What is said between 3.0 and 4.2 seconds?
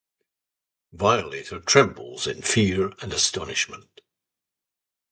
and astonishment.